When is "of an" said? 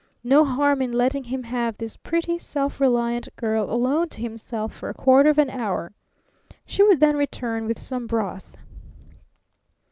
5.29-5.51